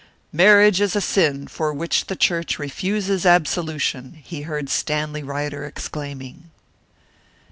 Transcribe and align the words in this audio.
"Marriage 0.31 0.81
is 0.81 0.95
a 0.95 0.99
sin 0.99 1.45
for 1.45 1.71
which 1.71 2.07
the 2.07 2.15
church 2.15 2.57
refuses 2.57 3.23
absolution!" 3.23 4.19
he 4.23 4.41
heard 4.41 4.67
Stanley 4.67 5.21
Ryder 5.21 5.63
exclaiming. 5.63 6.49